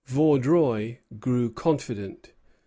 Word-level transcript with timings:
Vaudreuil 0.07 0.97
grew 1.19 1.51
confident. 1.53 2.33